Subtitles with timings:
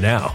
[0.00, 0.34] now.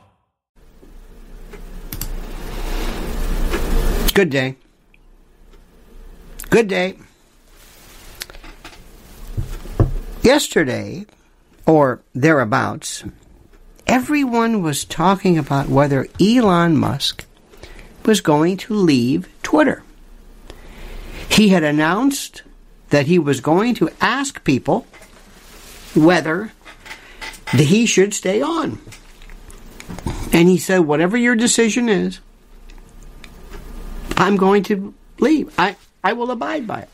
[4.13, 4.57] Good day.
[6.49, 6.97] Good day.
[10.21, 11.05] Yesterday,
[11.65, 13.05] or thereabouts,
[13.87, 17.25] everyone was talking about whether Elon Musk
[18.05, 19.81] was going to leave Twitter.
[21.29, 22.43] He had announced
[22.89, 24.85] that he was going to ask people
[25.95, 26.51] whether
[27.53, 28.79] he should stay on.
[30.33, 32.19] And he said, whatever your decision is,
[34.21, 35.53] I'm going to leave.
[35.57, 36.89] I, I will abide by it.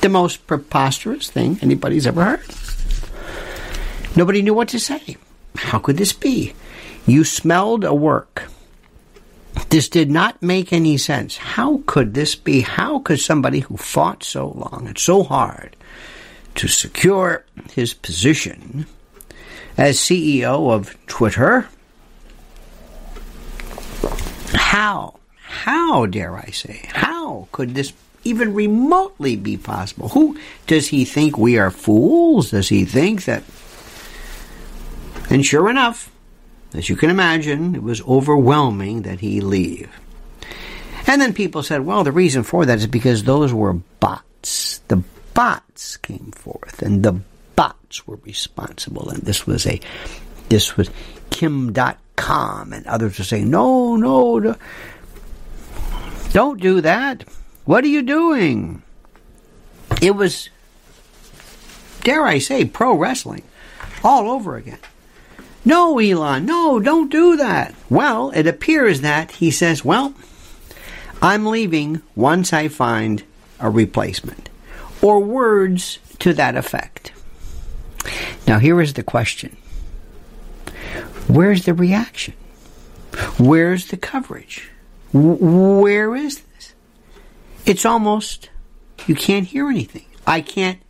[0.00, 4.16] The most preposterous thing anybody's ever heard.
[4.16, 5.16] Nobody knew what to say.
[5.56, 6.54] How could this be?
[7.06, 8.44] You smelled a work.
[9.68, 11.36] This did not make any sense.
[11.36, 12.62] How could this be?
[12.62, 15.76] How could somebody who fought so long and so hard
[16.56, 18.86] to secure his position
[19.76, 21.68] as CEO of Twitter.
[24.52, 25.18] How,
[25.54, 27.92] how dare I say, how could this
[28.24, 30.08] even remotely be possible?
[30.08, 32.50] Who does he think we are fools?
[32.50, 33.44] Does he think that?
[35.30, 36.10] And sure enough,
[36.74, 39.90] as you can imagine, it was overwhelming that he leave.
[41.06, 44.80] And then people said, well, the reason for that is because those were bots.
[44.88, 45.04] The
[45.34, 47.20] bots came forth, and the
[47.56, 49.10] bots were responsible.
[49.10, 49.80] And this was a,
[50.48, 50.90] this was
[51.30, 54.56] Kim Dotcom, and others were saying, no, no, no,
[56.34, 57.22] don't do that.
[57.64, 58.82] What are you doing?
[60.02, 60.50] It was,
[62.02, 63.44] dare I say, pro wrestling
[64.02, 64.80] all over again.
[65.64, 67.72] No, Elon, no, don't do that.
[67.88, 70.12] Well, it appears that he says, well,
[71.22, 73.22] I'm leaving once I find
[73.60, 74.50] a replacement.
[75.00, 77.12] Or words to that effect.
[78.48, 79.56] Now, here is the question
[81.28, 82.34] Where's the reaction?
[83.38, 84.70] Where's the coverage?
[85.14, 86.74] Where is this?
[87.64, 88.50] It's almost,
[89.06, 90.06] you can't hear anything.
[90.26, 90.80] I can't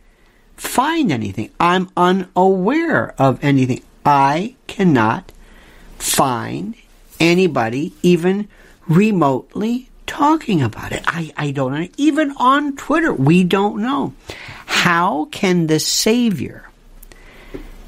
[0.57, 1.51] find anything.
[1.59, 3.83] I'm unaware of anything.
[4.03, 5.31] I cannot
[5.99, 6.73] find
[7.19, 8.47] anybody even
[8.87, 11.03] remotely talking about it.
[11.05, 11.93] I, I don't.
[11.97, 14.13] Even on Twitter, we don't know.
[14.65, 16.69] How can the Savior,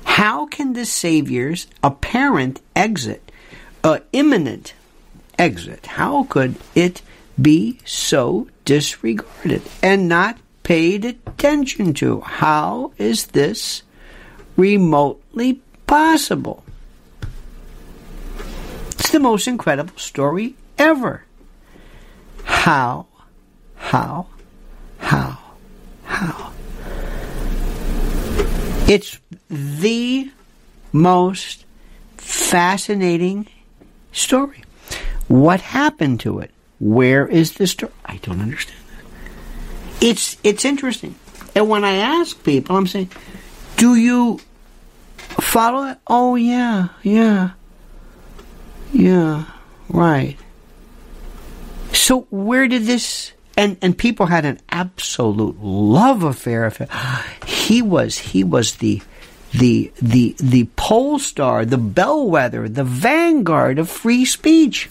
[0.03, 3.31] how can the Savior's apparent exit,
[3.83, 4.73] uh, imminent
[5.37, 7.01] exit, how could it
[7.41, 12.21] be so disregarded and not paid attention to?
[12.21, 13.83] How is this
[14.55, 16.63] remotely possible?
[18.91, 21.23] It's the most incredible story ever.
[22.43, 23.05] How,
[23.75, 24.27] how,
[24.99, 25.37] how,
[26.03, 26.51] how?
[28.89, 29.19] It's
[29.49, 30.31] the
[30.91, 31.65] most
[32.17, 33.47] fascinating
[34.11, 34.63] story.
[35.27, 36.51] What happened to it?
[36.79, 37.91] Where is the story?
[38.05, 40.05] I don't understand that.
[40.05, 41.15] It's it's interesting.
[41.55, 43.09] And when I ask people, I'm saying,
[43.77, 44.39] "Do you
[45.41, 47.51] follow it?" Oh yeah, yeah,
[48.93, 49.45] yeah,
[49.89, 50.37] right.
[51.93, 56.87] So where did this and and people had an absolute love affair of him.
[57.45, 59.01] He was he was the
[59.51, 64.89] the the the pole star, the bellwether, the vanguard of free speech.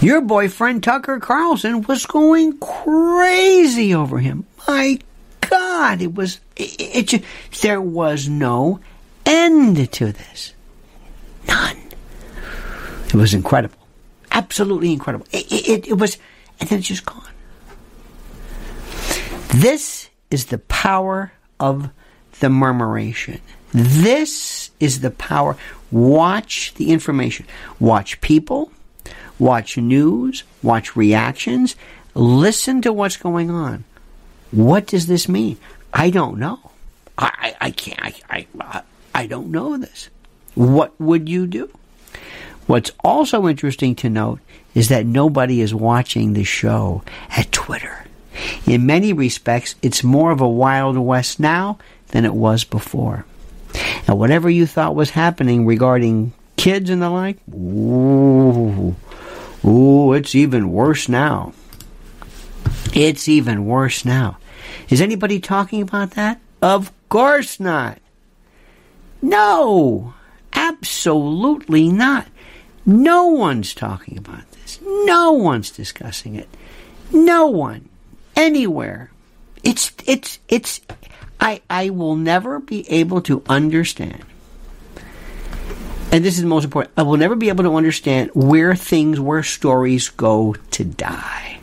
[0.00, 4.46] Your boyfriend Tucker Carlson was going crazy over him.
[4.66, 4.98] My
[5.40, 7.24] God, it was it, it,
[7.62, 8.80] there was no
[9.26, 10.54] end to this.
[11.46, 11.76] None.
[13.08, 13.78] It was incredible
[14.38, 15.26] absolutely incredible.
[15.32, 16.16] It, it, it, was,
[16.60, 17.22] and then it's just gone.
[19.54, 21.90] This is the power of
[22.40, 23.40] the murmuration.
[23.72, 25.56] This is the power.
[25.90, 27.46] Watch the information.
[27.80, 28.70] Watch people.
[29.38, 30.44] Watch news.
[30.62, 31.76] Watch reactions.
[32.14, 33.84] Listen to what's going on.
[34.50, 35.58] What does this mean?
[35.92, 36.70] I don't know.
[37.16, 37.30] I,
[37.60, 38.00] I, I can't.
[38.30, 38.82] I, I,
[39.14, 40.08] I don't know this.
[40.54, 41.70] What would you do?
[42.66, 44.40] What's also interesting to note
[44.74, 48.04] is that nobody is watching the show at Twitter.
[48.66, 53.24] In many respects, it's more of a Wild West now than it was before.
[54.06, 58.94] And whatever you thought was happening regarding kids and the like, ooh,
[59.64, 61.52] ooh, it's even worse now.
[62.94, 64.38] It's even worse now.
[64.88, 66.40] Is anybody talking about that?
[66.62, 67.98] Of course not.
[69.20, 70.14] No,
[70.52, 72.26] absolutely not.
[72.86, 74.78] No one's talking about this.
[74.82, 76.48] No one's discussing it.
[77.12, 77.88] No one.
[78.34, 79.10] Anywhere.
[79.62, 80.80] It's, it's, it's,
[81.40, 84.24] I, I will never be able to understand.
[86.10, 86.94] And this is the most important.
[86.96, 91.60] I will never be able to understand where things, where stories go to die.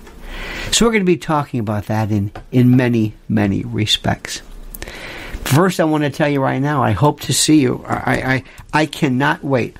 [0.72, 4.42] So we're going to be talking about that in, in many, many respects.
[5.46, 7.84] First, I want to tell you right now, I hope to see you.
[7.88, 9.78] I, I, I cannot wait.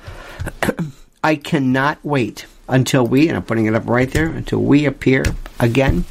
[1.24, 5.24] I cannot wait until we, and I'm putting it up right there, until we appear
[5.60, 6.04] again.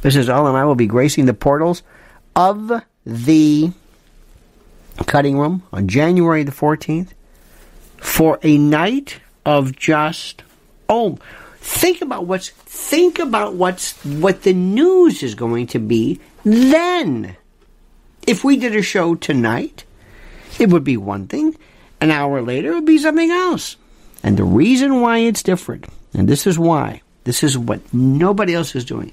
[0.00, 1.82] This is all, and I will be gracing the portals
[2.34, 3.72] of the
[5.06, 7.08] cutting room on January the 14th
[8.00, 10.42] for a night of just,
[10.88, 11.18] oh,
[11.58, 17.36] think about what's, think about what's, what the news is going to be then.
[18.26, 19.84] If we did a show tonight,
[20.58, 21.56] it would be one thing.
[22.00, 23.76] An hour later, it would be something else.
[24.22, 28.74] And the reason why it's different, and this is why, this is what nobody else
[28.74, 29.12] is doing.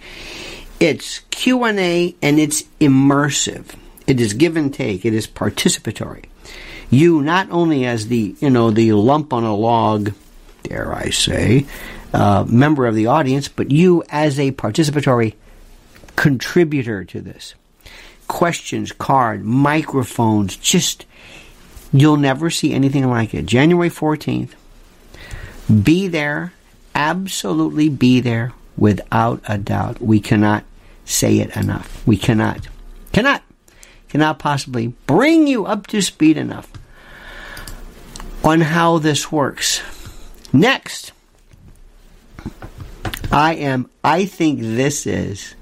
[0.80, 3.76] It's Q&A and it's immersive.
[4.06, 5.06] It is give and take.
[5.06, 6.26] It is participatory.
[6.90, 10.14] You not only as the you know the lump on a log,
[10.64, 11.66] dare I say,
[12.14, 15.36] uh, member of the audience, but you as a participatory
[16.16, 17.56] contributor to this.
[18.28, 21.06] Questions, card, microphones, just
[21.94, 23.46] you'll never see anything like it.
[23.46, 24.52] January 14th.
[25.84, 26.54] Be there,
[26.96, 30.02] absolutely be there without a doubt.
[30.02, 30.64] We cannot
[31.06, 32.06] say it enough.
[32.06, 32.68] We cannot,
[33.12, 33.44] cannot,
[34.10, 36.72] cannot possibly bring you up to speed enough
[38.44, 39.82] on how this works.
[40.54, 41.12] Next,
[43.32, 45.56] I am, I think this is,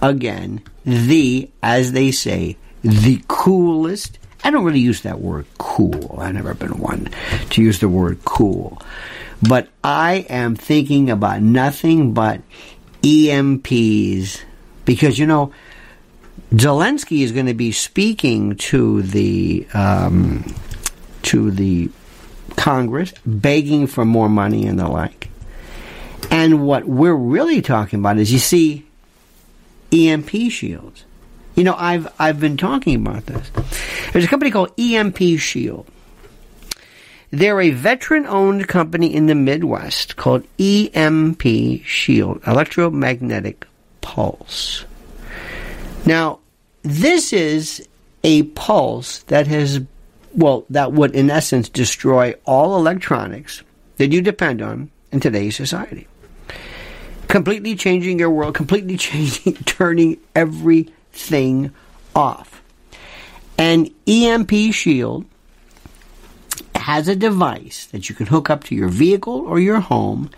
[0.00, 4.18] again, the, as they say, the coolest.
[4.44, 6.18] I don't really use that word cool.
[6.20, 7.08] I've never been one
[7.50, 8.80] to use the word cool.
[9.46, 12.40] But I am thinking about nothing but
[13.02, 14.40] EMPs
[14.84, 15.52] because, you know,
[16.52, 20.54] Zelensky is going to be speaking to the um,
[21.22, 21.90] to the
[22.56, 25.30] Congress, begging for more money and the like.
[26.30, 28.86] And what we're really talking about is, you see,
[29.92, 31.04] EMP shields.
[31.54, 33.50] You know, I've I've been talking about this.
[34.12, 35.86] There's a company called EMP Shield.
[37.30, 41.42] They're a veteran-owned company in the Midwest called EMP
[41.84, 43.66] Shield, electromagnetic
[44.02, 44.84] pulse.
[46.04, 46.40] Now,
[46.82, 47.86] this is
[48.24, 49.80] a pulse that has,
[50.34, 53.62] well, that would in essence destroy all electronics
[53.96, 56.08] that you depend on in today's society.
[57.28, 61.72] Completely changing your world, completely changing, turning everything
[62.14, 62.62] off.
[63.58, 65.24] An EMP shield
[66.74, 70.30] has a device that you can hook up to your vehicle or your home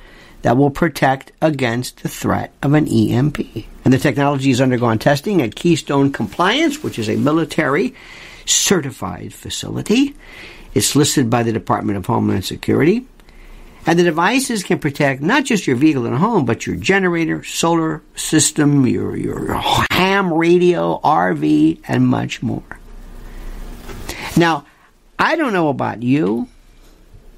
[0.45, 3.39] that will protect against the threat of an EMP.
[3.83, 7.95] And the technology has undergone testing at Keystone Compliance, which is a military
[8.45, 10.15] certified facility.
[10.75, 13.07] It's listed by the Department of Homeland Security.
[13.87, 18.03] And the devices can protect not just your vehicle and home, but your generator, solar
[18.15, 19.55] system, your, your
[19.91, 22.79] ham radio, RV, and much more.
[24.37, 24.67] Now,
[25.19, 26.49] I don't know about you,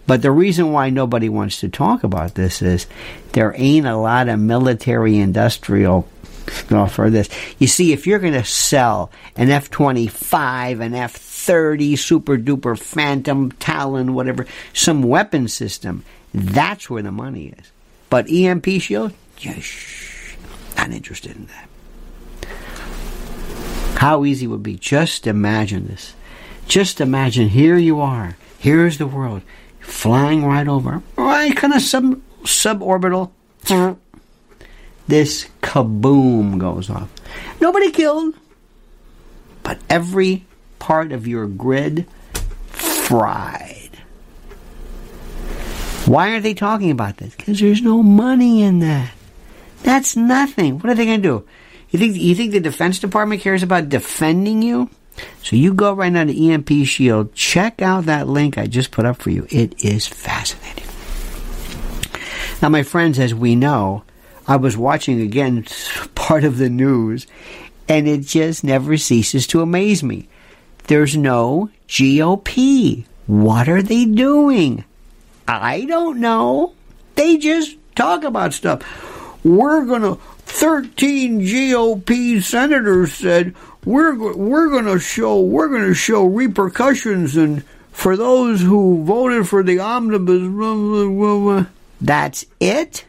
[0.06, 2.86] but the reason why nobody wants to talk about this is
[3.32, 6.08] there ain't a lot of military industrial
[6.50, 7.28] stuff for this.
[7.58, 12.78] You see, if you're going to sell an F 25, an F 30, super duper
[12.78, 17.70] Phantom, Talon, whatever, some weapon system, that's where the money is.
[18.08, 20.36] But EMP shield, yes,
[20.76, 21.68] not interested in that.
[23.98, 26.14] How easy would be just imagine this.
[26.68, 28.36] Just imagine here you are.
[28.58, 29.42] Here's the world
[29.86, 33.30] flying right over, right kind of sub suborbital.
[35.08, 37.08] This kaboom goes off.
[37.60, 38.34] Nobody killed,
[39.62, 40.44] but every
[40.78, 42.06] part of your grid
[42.68, 43.90] fried.
[46.06, 47.34] Why aren't they talking about this?
[47.34, 49.12] Because there's no money in that.
[49.82, 50.78] That's nothing.
[50.78, 51.48] What are they going to do?
[51.90, 54.90] You think you think the Defense Department cares about defending you?
[55.42, 59.06] So you go right now to EMP Shield, check out that link I just put
[59.06, 59.46] up for you.
[59.50, 60.84] It is fascinating.
[62.62, 64.02] Now, my friends, as we know,
[64.48, 65.66] I was watching again
[66.14, 67.26] part of the news,
[67.88, 70.28] and it just never ceases to amaze me.
[70.86, 73.04] There's no GOP.
[73.26, 74.84] What are they doing?
[75.48, 76.74] I don't know.
[77.16, 78.82] They just talk about stuff.
[79.44, 83.54] We're going to, 13 GOP senators said,
[83.86, 89.48] we're we're going to show we're going to show repercussions and for those who voted
[89.48, 90.42] for the omnibus
[91.98, 93.06] that's it?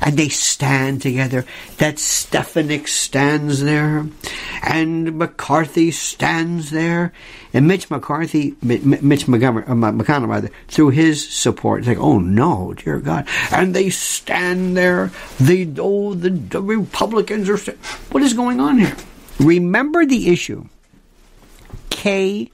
[0.00, 1.46] And they stand together.
[1.78, 4.06] That Stefanik stands there.
[4.62, 7.12] And McCarthy stands there.
[7.54, 12.74] And Mitch McCarthy Mitch Montgomery uh, McConnell rather through his support it's like oh no
[12.74, 13.28] dear god.
[13.50, 15.10] And they stand there.
[15.38, 17.78] They oh the, the Republicans are st-
[18.10, 18.96] what is going on here
[19.38, 20.66] Remember the issue
[21.90, 22.52] KCB.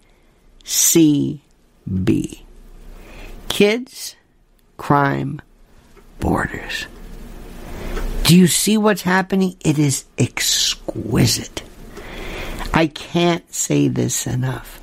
[3.48, 4.16] Kids,
[4.76, 5.40] crime,
[6.20, 6.86] borders.
[8.24, 9.56] Do you see what's happening?
[9.64, 11.62] It is exquisite.
[12.72, 14.80] I can't say this enough.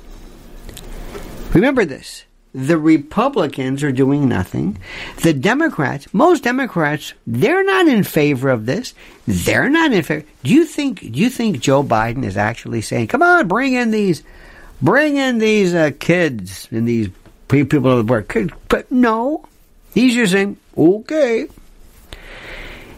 [1.52, 4.78] Remember this the Republicans are doing nothing.
[5.22, 8.94] The Democrats, most Democrats, they're not in favor of this.
[9.26, 10.26] They're not in favor.
[10.42, 11.00] Do you think?
[11.00, 14.22] Do you think Joe Biden is actually saying, "Come on, bring in these,
[14.82, 17.08] bring in these uh, kids and these
[17.48, 18.36] people of the work"?
[18.68, 19.44] But no,
[19.94, 21.46] he's just saying, "Okay."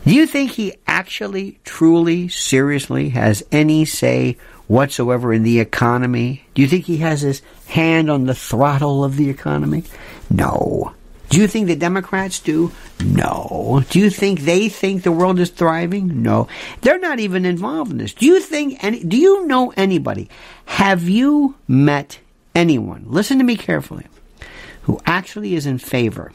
[0.04, 6.44] Do you think he actually, truly, seriously has any say whatsoever in the economy?
[6.54, 7.40] Do you think he has his
[7.72, 9.84] hand on the throttle of the economy?
[10.30, 10.94] No.
[11.30, 12.70] Do you think the Democrats do?
[13.02, 13.82] No.
[13.88, 16.22] Do you think they think the world is thriving?
[16.22, 16.46] No.
[16.82, 18.12] They're not even involved in this.
[18.12, 20.28] Do you think any, do you know anybody?
[20.66, 22.18] Have you met
[22.54, 23.04] anyone?
[23.06, 24.06] Listen to me carefully.
[24.82, 26.32] Who actually is in favor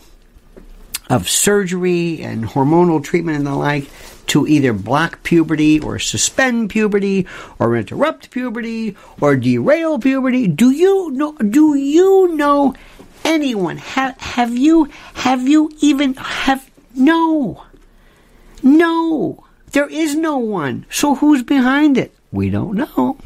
[1.09, 3.89] of surgery and hormonal treatment and the like
[4.27, 7.25] to either block puberty or suspend puberty
[7.59, 10.47] or interrupt puberty or derail puberty.
[10.47, 12.75] Do you know do you know
[13.23, 13.77] anyone?
[13.77, 17.63] Have have you have you even have no.
[18.63, 19.43] No.
[19.71, 20.85] There is no one.
[20.89, 22.13] So who's behind it?
[22.31, 23.17] We don't know.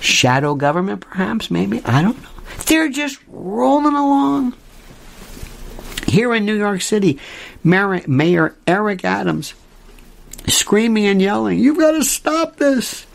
[0.00, 1.82] Shadow government perhaps maybe?
[1.84, 2.28] I don't know.
[2.66, 4.54] They're just rolling along
[6.14, 7.18] here in new york city
[7.62, 9.54] mayor, mayor eric adams
[10.46, 13.06] screaming and yelling, You've got to stop this!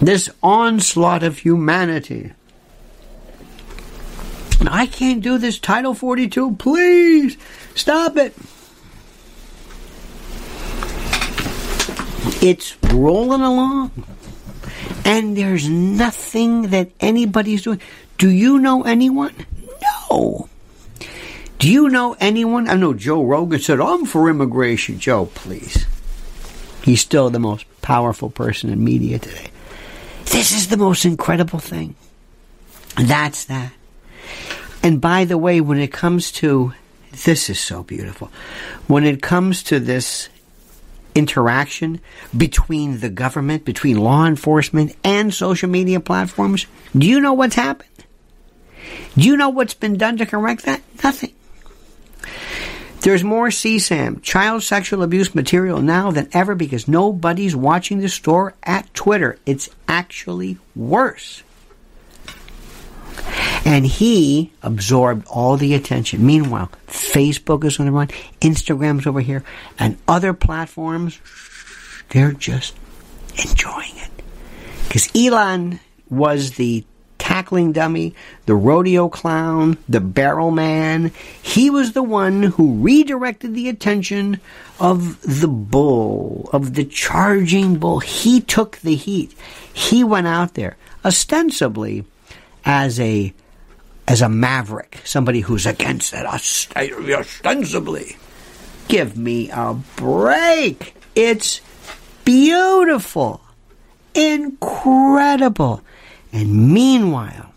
[0.00, 2.32] This onslaught of humanity.
[4.68, 6.56] I can't do this Title 42.
[6.56, 7.38] Please
[7.74, 8.34] stop it.
[12.42, 13.90] It's rolling along.
[15.04, 17.80] And there's nothing that anybody's doing.
[18.18, 19.34] Do you know anyone?
[20.10, 20.48] No.
[21.58, 22.68] Do you know anyone?
[22.68, 24.98] I know Joe Rogan said, I'm for immigration.
[24.98, 25.86] Joe, please.
[26.82, 29.48] He's still the most powerful person in media today.
[30.26, 31.94] This is the most incredible thing.
[32.96, 33.72] That's that.
[34.82, 36.74] And by the way, when it comes to
[37.24, 38.30] this is so beautiful.
[38.86, 40.28] When it comes to this
[41.14, 42.00] interaction
[42.36, 47.88] between the government, between law enforcement and social media platforms, do you know what's happened?
[49.16, 50.82] Do you know what's been done to correct that?
[51.02, 51.32] Nothing.
[53.06, 58.54] There's more CSAM, child sexual abuse material now than ever because nobody's watching the store
[58.64, 59.38] at Twitter.
[59.46, 61.44] It's actually worse.
[63.64, 66.26] And he absorbed all the attention.
[66.26, 68.08] Meanwhile, Facebook is on the run,
[68.40, 69.44] Instagram's over here,
[69.78, 71.20] and other platforms,
[72.08, 72.74] they're just
[73.36, 74.10] enjoying it.
[74.82, 75.78] Because Elon
[76.10, 76.84] was the
[77.26, 78.14] tackling dummy,
[78.46, 81.10] the rodeo clown, the barrel man.
[81.42, 84.40] He was the one who redirected the attention
[84.78, 87.98] of the bull, of the charging bull.
[87.98, 89.34] He took the heat.
[89.72, 92.04] He went out there ostensibly
[92.64, 93.34] as a
[94.06, 98.16] as a maverick, somebody who's against it ostensibly.
[98.86, 100.94] Give me a break.
[101.16, 101.60] It's
[102.24, 103.40] beautiful.
[104.14, 105.82] Incredible.
[106.32, 107.52] And meanwhile,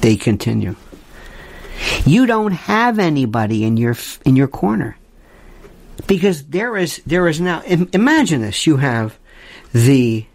[0.00, 0.76] they continue.
[2.04, 4.96] You don't have anybody in your in your corner
[6.06, 7.62] because there is there is now.
[7.62, 9.18] Imagine this: you have
[9.72, 10.26] the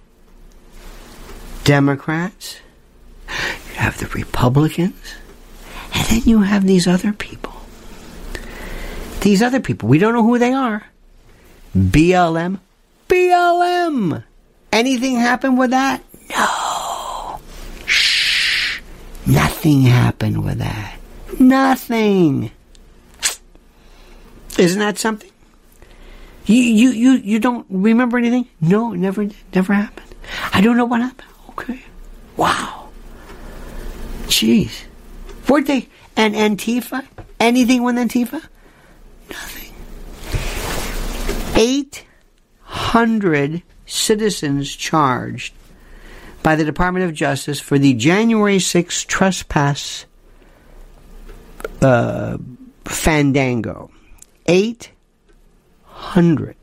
[1.64, 2.60] Democrats,
[3.28, 5.16] you have the Republicans,
[5.94, 7.54] and then you have these other people.
[9.22, 10.86] These other people, we don't know who they are.
[11.76, 12.60] BLM,
[13.10, 14.24] BLM.
[14.76, 16.04] Anything happen with that?
[16.32, 17.40] No.
[17.86, 18.82] Shh.
[19.26, 21.00] Nothing happened with that.
[21.40, 22.52] Nothing.
[24.58, 25.32] Isn't that something?
[26.46, 28.50] You you you you don't remember anything?
[28.60, 30.14] No, never never happened.
[30.52, 31.30] I don't know what happened.
[31.52, 31.82] Okay.
[32.36, 32.90] Wow.
[34.28, 34.84] Jeez.
[35.48, 37.08] Weren't they and Antifa?
[37.40, 38.44] Anything with Antifa?
[39.30, 39.74] Nothing.
[41.56, 42.06] Eight
[42.64, 45.54] hundred citizens charged
[46.44, 50.06] by the Department of Justice for the January 6 trespass
[51.82, 52.38] uh,
[52.86, 53.90] fandango.
[54.48, 56.56] 800.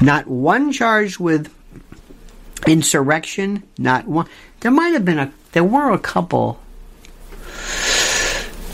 [0.00, 1.54] Not one charged with
[2.66, 4.26] insurrection, not one.
[4.60, 6.58] There might have been a, there were a couple.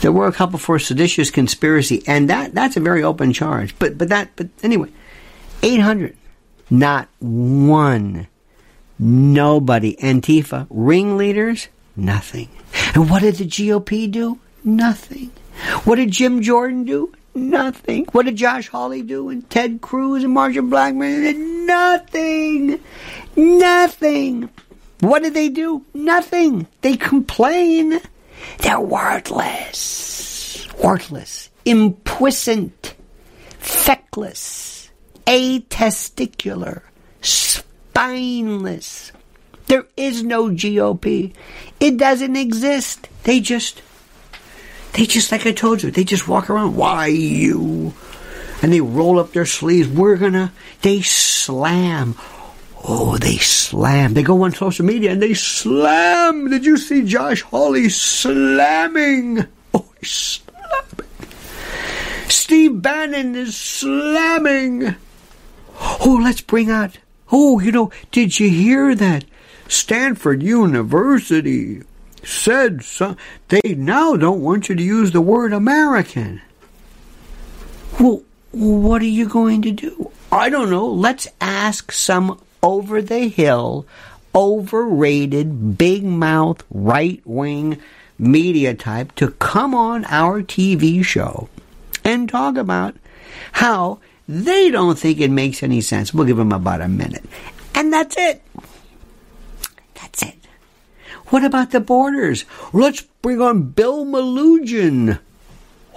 [0.01, 3.77] There were a couple for seditious conspiracy, and that that's a very open charge.
[3.79, 4.89] But but that but anyway,
[5.63, 6.15] eight hundred.
[6.69, 8.27] Not one.
[8.97, 9.95] Nobody.
[9.97, 10.67] Antifa.
[10.69, 11.67] Ringleaders?
[11.95, 12.49] Nothing.
[12.93, 14.39] And what did the GOP do?
[14.63, 15.31] Nothing.
[15.83, 17.13] What did Jim Jordan do?
[17.33, 18.05] Nothing.
[18.11, 19.29] What did Josh Hawley do?
[19.29, 22.79] And Ted Cruz and Marjorie Marsha did Nothing.
[23.35, 24.49] Nothing.
[25.01, 25.85] What did they do?
[25.93, 26.67] Nothing.
[26.81, 27.99] They complain.
[28.59, 30.67] They're worthless.
[30.81, 31.49] Worthless.
[31.65, 32.95] Impuissant.
[33.59, 34.74] Feckless
[35.25, 36.81] atesticular,
[37.21, 39.11] spineless.
[39.67, 41.33] There is no GOP.
[41.79, 43.09] It doesn't exist.
[43.23, 43.81] They just,
[44.93, 46.75] they just, like I told you, they just walk around.
[46.75, 47.93] Why you?
[48.61, 49.87] And they roll up their sleeves.
[49.89, 52.15] We're gonna, they slam.
[52.87, 54.13] Oh, they slam.
[54.13, 56.49] They go on social media and they slam.
[56.49, 59.45] Did you see Josh Hawley slamming?
[59.73, 61.09] Oh, slamming.
[62.27, 64.95] Steve Bannon is slamming.
[65.79, 66.97] Oh, let's bring out.
[67.31, 69.25] Oh, you know, did you hear that?
[69.67, 71.81] Stanford University
[72.23, 73.15] said so,
[73.49, 76.41] they now don't want you to use the word American.
[77.99, 80.11] Well, what are you going to do?
[80.31, 80.87] I don't know.
[80.87, 83.85] Let's ask some over the hill,
[84.33, 87.81] overrated, big mouth, right wing
[88.17, 91.49] media type to come on our TV show
[92.03, 92.95] and talk about
[93.53, 96.13] how they don't think it makes any sense.
[96.13, 97.25] We'll give them about a minute.
[97.73, 98.41] And that's it.
[99.95, 100.35] That's it.
[101.27, 102.45] What about the borders?
[102.73, 105.19] Let's bring on Bill Melugin.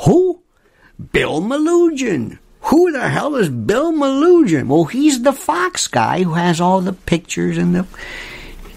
[0.01, 0.43] Who?
[1.13, 2.39] Bill Melugin.
[2.63, 4.67] Who the hell is Bill Melugin?
[4.67, 7.87] Well, he's the Fox guy who has all the pictures and the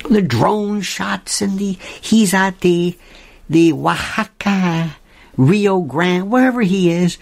[0.10, 2.98] the drone shots and the he's at the
[3.50, 4.96] the Oaxaca,
[5.36, 7.18] Rio Grande, wherever he is,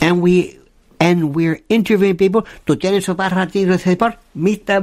[0.00, 0.55] and we
[1.00, 2.46] and we're interviewing people.
[2.66, 3.30] To tell you so far.
[3.30, 4.16] Mr.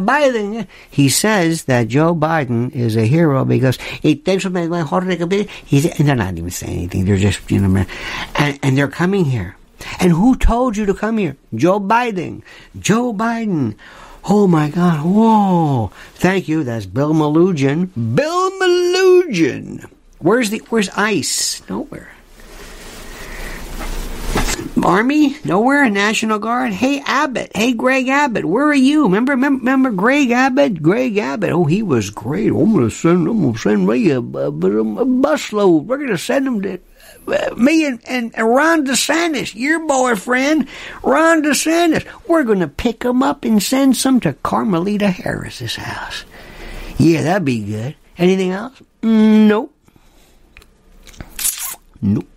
[0.05, 5.49] Biden, he says that Joe Biden is a hero because he takes him mejor recompensa.
[5.65, 7.05] he's and they're not even saying anything.
[7.05, 7.85] They're just you know,
[8.35, 9.55] and, and they're coming here.
[9.99, 11.35] And who told you to come here?
[11.53, 12.41] Joe Biden.
[12.79, 13.75] Joe Biden.
[14.25, 15.05] Oh my God.
[15.05, 15.91] Whoa.
[16.15, 16.63] Thank you.
[16.63, 17.89] That's Bill Melugin.
[18.15, 19.89] Bill Melugin.
[20.19, 21.61] Where's the, where's ICE?
[21.69, 22.12] Nowhere.
[24.83, 25.37] Army?
[25.45, 25.89] Nowhere.
[25.89, 26.73] National Guard?
[26.73, 27.51] Hey, Abbott.
[27.55, 28.45] Hey, Greg Abbott.
[28.45, 29.03] Where are you?
[29.03, 30.81] Remember, remember, remember Greg Abbott?
[30.81, 31.51] Greg Abbott.
[31.51, 32.51] Oh, he was great.
[32.51, 35.85] I'm to send, I'm to send me a, a, a busload.
[35.85, 36.79] We're to send him to
[37.27, 40.67] uh, me and, and, and Ron DeSantis, your boyfriend,
[41.03, 46.25] Ron DeSantis, we're going to pick him up and send some to Carmelita Harris's house.
[46.97, 47.95] Yeah, that'd be good.
[48.17, 48.81] Anything else?
[49.01, 49.73] Nope.
[52.01, 52.27] Nope.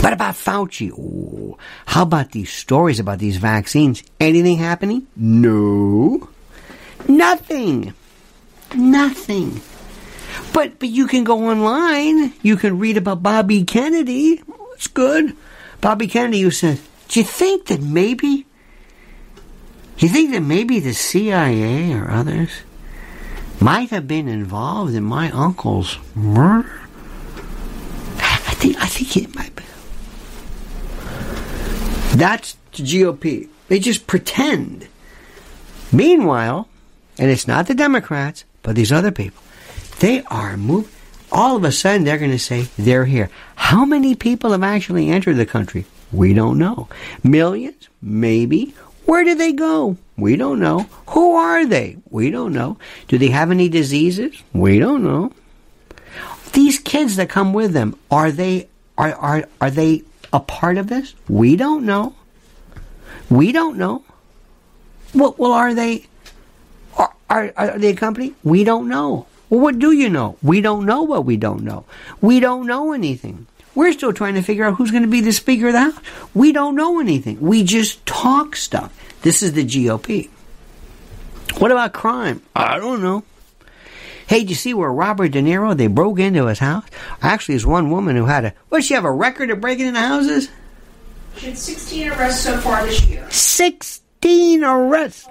[0.00, 1.56] What about Fauci?
[1.84, 4.02] How about these stories about these vaccines?
[4.18, 5.06] Anything happening?
[5.14, 6.28] No.
[7.06, 7.92] Nothing.
[8.74, 9.60] Nothing.
[10.54, 12.32] But but you can go online.
[12.42, 14.42] You can read about Bobby Kennedy.
[14.72, 15.36] It's good.
[15.82, 18.46] Bobby Kennedy who said, Do you think that maybe
[19.98, 22.50] you think that maybe the CIA or others
[23.60, 26.80] might have been involved in my uncle's murder?
[28.16, 29.64] I think I think it might be.
[32.10, 33.48] That's the GOP.
[33.68, 34.88] They just pretend.
[35.92, 36.68] Meanwhile,
[37.18, 39.42] and it's not the Democrats, but these other people,
[40.00, 40.90] they are moving.
[41.32, 43.30] All of a sudden, they're going to say they're here.
[43.54, 45.86] How many people have actually entered the country?
[46.12, 46.88] We don't know.
[47.22, 47.88] Millions?
[48.02, 48.74] Maybe.
[49.06, 49.96] Where do they go?
[50.16, 50.86] We don't know.
[51.08, 51.96] Who are they?
[52.10, 52.78] We don't know.
[53.08, 54.42] Do they have any diseases?
[54.52, 55.32] We don't know.
[56.52, 58.68] These kids that come with them, are they
[58.98, 61.14] are are are they a part of this?
[61.28, 62.14] We don't know.
[63.28, 64.04] We don't know.
[65.14, 66.06] Well, well are they
[66.96, 68.34] are, are, are they a company?
[68.42, 69.26] We don't know.
[69.48, 70.36] Well, what do you know?
[70.42, 71.84] We don't know what we don't know.
[72.20, 73.46] We don't know anything.
[73.74, 76.00] We're still trying to figure out who's going to be the Speaker of the House.
[76.34, 77.40] We don't know anything.
[77.40, 78.96] We just talk stuff.
[79.22, 80.28] This is the GOP.
[81.58, 82.42] What about crime?
[82.54, 83.24] I don't know.
[84.30, 86.84] Hey, did you see where Robert De Niro, they broke into his house?
[87.20, 89.88] Actually, there's one woman who had a, what, does she have a record of breaking
[89.88, 90.48] into houses?
[91.36, 93.28] She had 16 arrests so far this year.
[93.28, 95.26] 16 arrests.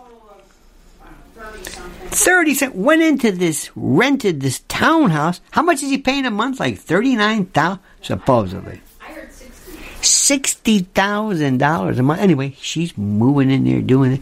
[2.10, 2.76] 30 cents.
[2.76, 5.40] Went into this, rented this townhouse.
[5.52, 6.60] How much is he paying a month?
[6.60, 8.82] Like 39000 supposedly.
[9.02, 9.78] I heard 60.
[10.02, 12.20] $60,000 a month.
[12.20, 14.22] Anyway, she's moving in there doing it.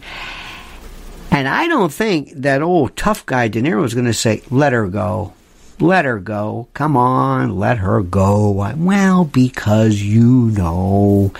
[1.30, 4.72] And I don't think that old tough guy De Niro is going to say, let
[4.72, 5.34] her go.
[5.80, 6.66] Let her go.
[6.74, 8.50] Come on, let her go.
[8.50, 11.32] Well, because you know,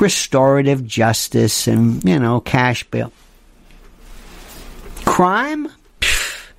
[0.00, 3.12] restorative justice and, you know, cash bail.
[5.04, 5.68] Crime?
[6.00, 6.50] Pfft.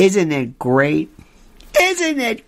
[0.00, 1.10] Isn't it great?
[1.80, 2.47] Isn't it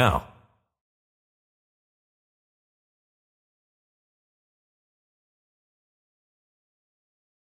[0.00, 0.29] now.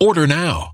[0.00, 0.73] Order now.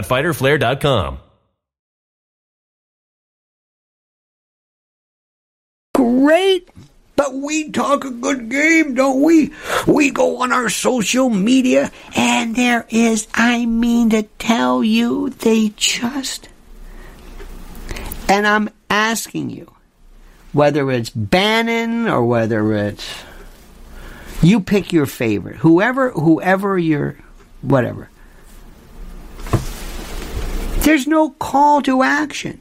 [0.03, 1.19] www.fighterflare.com.
[5.93, 6.69] Great.
[7.15, 9.53] But we talk a good game, don't we?
[9.85, 15.73] We go on our social media, and there is, I mean to tell you, they
[15.75, 16.49] just.
[18.27, 19.71] And I'm asking you,
[20.51, 23.07] whether it's Bannon or whether it's.
[24.41, 25.57] You pick your favorite.
[25.57, 27.17] Whoever, whoever you're,
[27.61, 28.09] whatever.
[30.81, 32.59] There's no call to action.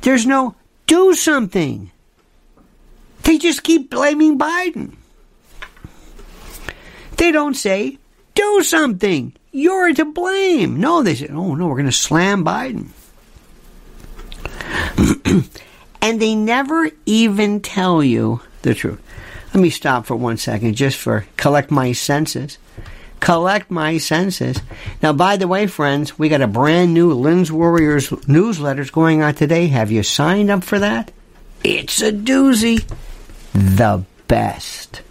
[0.00, 1.90] There's no do something.
[3.22, 4.96] They just keep blaming Biden.
[7.16, 7.98] They don't say,
[8.34, 9.34] do something.
[9.52, 10.80] You're to blame.
[10.80, 12.88] No, they say, oh no, we're going to slam Biden.
[16.02, 19.00] and they never even tell you the truth.
[19.52, 22.58] Let me stop for one second just for collect my senses.
[23.20, 24.60] Collect my senses.
[25.02, 29.34] Now, by the way, friends, we got a brand new Lynn's Warriors newsletters going on
[29.34, 29.68] today.
[29.68, 31.12] Have you signed up for that?
[31.62, 32.84] It's a doozy
[33.52, 35.02] the best.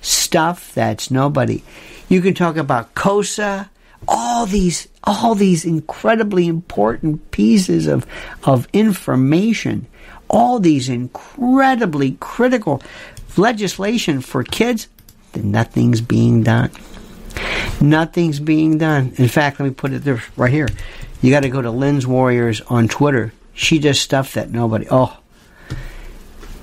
[0.00, 1.62] Stuff that's nobody.
[2.08, 3.68] You can talk about KOSA,
[4.06, 8.06] all these all these incredibly important pieces of
[8.44, 9.86] of information,
[10.28, 12.82] all these incredibly critical
[13.36, 14.88] legislation for kids,
[15.32, 16.70] then nothing's being done.
[17.80, 19.12] Nothing's being done.
[19.16, 20.68] In fact, let me put it there right here.
[21.20, 23.32] You got to go to Lynn's Warriors on Twitter.
[23.54, 24.86] She does stuff that nobody.
[24.90, 25.16] Oh,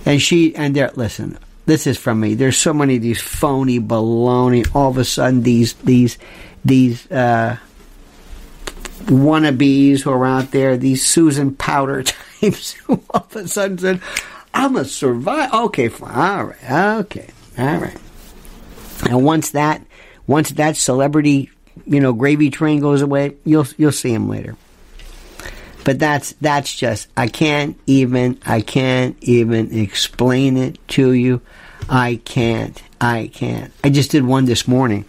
[0.06, 0.92] and she and there.
[0.96, 2.34] Listen, this is from me.
[2.36, 4.68] There's so many of these phony baloney.
[4.76, 6.18] All of a sudden, these these
[6.66, 7.58] these uh,
[9.06, 12.04] wannabes who are out there, these Susan Powder
[12.42, 14.02] types, who all of a sudden said,
[14.54, 16.16] "I'm a survivor." Okay, fine.
[16.16, 17.00] All right.
[17.00, 17.30] Okay.
[17.58, 17.98] All right.
[19.10, 19.82] And once that
[20.32, 21.50] once that celebrity,
[21.86, 24.56] you know, gravy train goes away, you'll you'll see him later.
[25.84, 31.42] But that's that's just I can't even I can't even explain it to you.
[31.90, 32.82] I can't.
[33.02, 33.74] I can't.
[33.84, 35.04] I just did one this morning.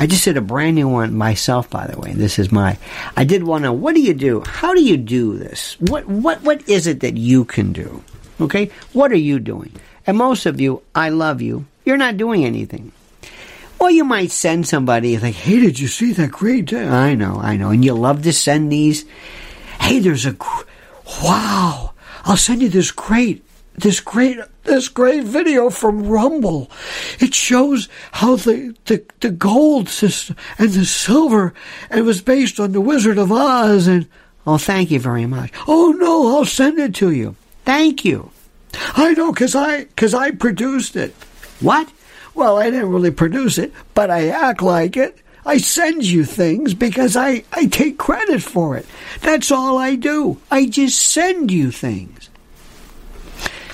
[0.00, 2.12] I just did a brand new one myself, by the way.
[2.12, 2.76] This is my.
[3.16, 4.40] I did one on what do you do?
[4.40, 5.76] How do you do this?
[5.78, 8.02] What what what is it that you can do?
[8.40, 9.72] Okay, what are you doing?
[10.08, 11.66] And most of you, I love you.
[11.84, 12.90] You're not doing anything.
[13.78, 16.86] Or you might send somebody like, "Hey, did you see that great?" Day?
[16.86, 19.04] I know, I know, and you love to send these.
[19.80, 20.36] Hey, there's a
[21.22, 21.92] wow!
[22.24, 26.70] I'll send you this great, this great, this great video from Rumble.
[27.20, 31.54] It shows how the the, the gold system and the silver,
[31.90, 33.86] and it was based on the Wizard of Oz.
[33.86, 34.08] And
[34.46, 35.52] oh, thank you very much.
[35.68, 37.36] Oh no, I'll send it to you.
[37.64, 38.30] Thank you.
[38.94, 41.14] I know, cause I, cause I produced it.
[41.60, 41.90] What?
[42.36, 45.18] Well, I didn't really produce it, but I act like it.
[45.46, 48.84] I send you things because I, I take credit for it.
[49.22, 50.38] That's all I do.
[50.50, 52.28] I just send you things.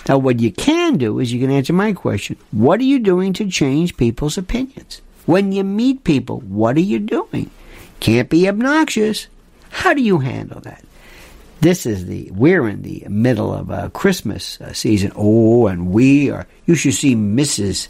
[0.09, 2.37] Now, what you can do is you can answer my question.
[2.53, 5.03] What are you doing to change people's opinions?
[5.27, 7.51] When you meet people, what are you doing?
[7.99, 9.27] Can't be obnoxious.
[9.71, 10.85] How do you handle that?
[11.61, 15.13] This is the, we're in the middle of a Christmas uh, season.
[15.17, 17.89] Oh, and we are, you should see Mrs.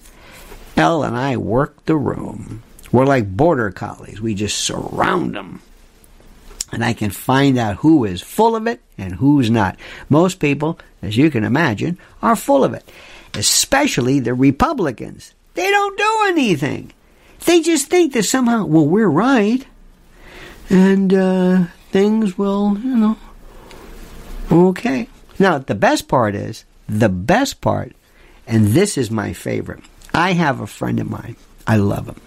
[0.77, 2.63] L and I work the room.
[2.91, 4.21] We're like border collies.
[4.21, 5.63] We just surround them.
[6.71, 9.77] And I can find out who is full of it and who's not.
[10.09, 12.89] Most people, as you can imagine, are full of it.
[13.35, 15.35] Especially the Republicans.
[15.55, 16.93] They don't do anything.
[17.45, 19.67] They just think that somehow, well, we're right.
[20.71, 23.17] And uh, things will, you know,
[24.51, 25.09] okay.
[25.39, 27.93] Now, the best part is, the best part,
[28.47, 29.83] and this is my favorite.
[30.15, 31.37] I have a friend of mine.
[31.67, 32.21] I love him.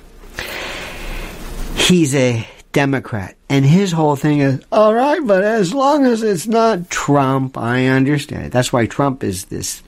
[1.76, 3.36] He's a Democrat.
[3.48, 7.88] And his whole thing is, all right, but as long as it's not Trump, I
[7.88, 8.52] understand it.
[8.52, 9.82] That's why Trump is this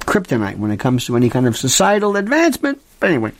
[0.00, 2.80] kryptonite when it comes to any kind of societal advancement.
[3.00, 3.32] But anyway.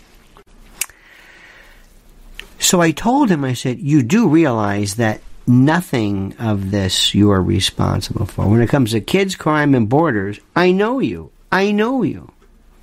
[2.59, 7.43] So I told him, I said, you do realize that nothing of this you are
[7.43, 8.49] responsible for.
[8.49, 11.31] When it comes to kids, crime, and borders, I know you.
[11.53, 12.31] I know you.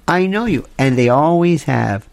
[0.07, 0.65] I know you.
[0.77, 2.07] And they always have.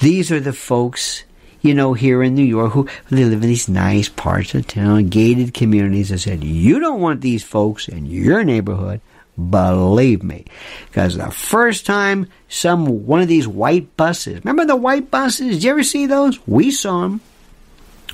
[0.00, 1.24] These are the folks,
[1.60, 5.06] you know, here in New York who they live in these nice parts of town,
[5.06, 6.12] gated communities.
[6.12, 9.00] I said, you don't want these folks in your neighborhood.
[9.38, 10.44] Believe me.
[10.86, 15.54] Because the first time some, one of these white buses, remember the white buses?
[15.54, 16.44] Did you ever see those?
[16.46, 17.20] We saw them.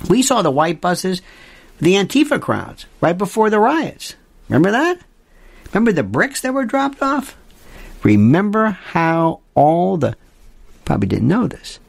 [0.09, 1.21] We saw the white buses,
[1.79, 4.15] the Antifa crowds, right before the riots.
[4.47, 4.99] Remember that?
[5.73, 7.35] Remember the bricks that were dropped off?
[8.03, 10.15] Remember how all the,
[10.85, 11.79] probably didn't know this,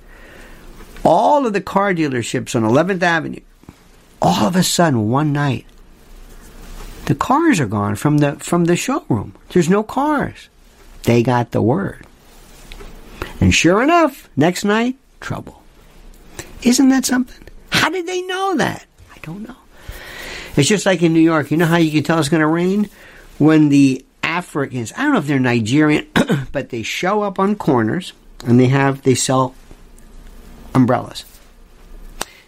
[1.05, 3.41] all of the car dealerships on 11th Avenue,
[4.21, 5.67] all of a sudden one night,
[7.07, 9.35] the cars are gone from the from the showroom.
[9.49, 10.51] There's no cars.
[11.05, 12.05] They got the word.
[13.41, 15.63] And sure enough, next night, trouble.
[16.63, 17.47] Isn't that something?
[17.71, 18.85] How did they know that?
[19.15, 19.57] I don't know.
[20.57, 21.51] It's just like in New York.
[21.51, 22.91] You know how you can tell it's going to rain?
[23.39, 24.05] When the
[24.39, 26.07] Africans, I don't know if they're Nigerian,
[26.53, 28.13] but they show up on corners
[28.47, 29.55] and they have, they sell
[30.75, 31.25] umbrellas.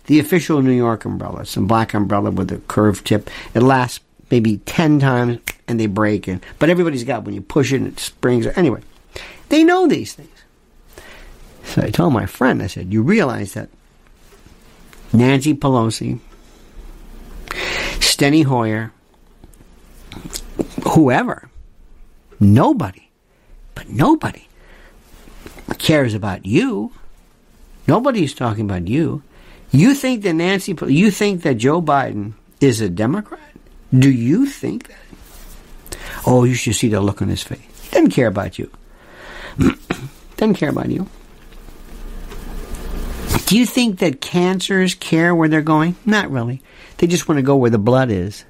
[0.06, 3.28] The official New York umbrella, some black umbrella with a curved tip.
[3.54, 3.98] It lasts
[4.30, 6.40] maybe 10 times and they break in.
[6.60, 8.46] But everybody's got when you push it, it springs.
[8.46, 8.82] Anyway,
[9.48, 10.28] they know these things.
[11.64, 13.68] So I told my friend, I said, you realize that
[15.12, 16.20] Nancy Pelosi,
[17.98, 18.92] Steny Hoyer,
[20.94, 21.50] whoever,
[22.40, 23.10] nobody,
[23.74, 24.48] but nobody
[25.78, 26.92] cares about you.
[27.86, 29.22] Nobody's talking about you.
[29.70, 33.40] You think that Nancy, you think that Joe Biden is a Democrat?
[33.96, 35.98] Do you think that?
[36.26, 37.60] Oh, you should see the look on his face.
[37.82, 38.70] He doesn't care about you.
[40.36, 41.08] doesn't care about you.
[43.46, 45.96] Do you think that cancers care where they're going?
[46.04, 46.62] Not really.
[46.98, 48.44] They just want to go where the blood is.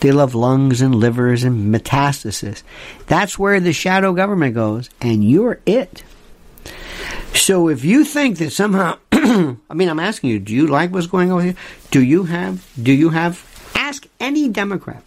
[0.00, 2.62] They love lungs and livers and metastasis.
[3.06, 6.02] That's where the shadow government goes, and you're it.
[7.34, 11.06] So if you think that somehow, I mean, I'm asking you, do you like what's
[11.06, 11.54] going on here?
[11.90, 15.02] Do you have, do you have, ask any Democrat.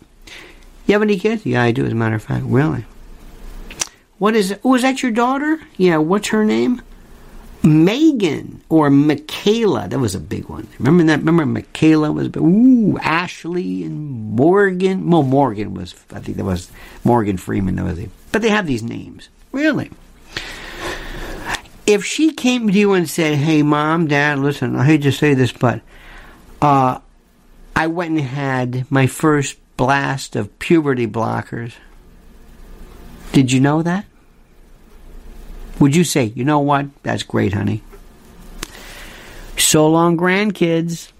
[0.87, 1.45] You have any kids?
[1.45, 2.45] Yeah, I do, as a matter of fact.
[2.45, 2.85] Really?
[4.17, 4.61] What is it?
[4.63, 5.59] Oh, is that your daughter?
[5.77, 6.81] Yeah, what's her name?
[7.63, 9.87] Megan or Michaela.
[9.87, 10.67] That was a big one.
[10.79, 11.19] Remember that?
[11.19, 15.09] Remember Michaela was, ooh, Ashley and Morgan.
[15.09, 16.71] Well, Morgan was, I think that was
[17.03, 17.75] Morgan Freeman.
[17.75, 18.09] That was it.
[18.31, 19.29] But they have these names.
[19.51, 19.91] Really?
[21.85, 25.33] If she came to you and said, hey, mom, dad, listen, I hate to say
[25.33, 25.81] this, but
[26.61, 26.99] uh,
[27.75, 31.73] I went and had my first blast of puberty blockers.
[33.33, 34.05] Did you know that?
[35.81, 36.85] Would you say, you know what?
[37.01, 37.81] That's great, honey.
[39.57, 41.11] So long, grandkids.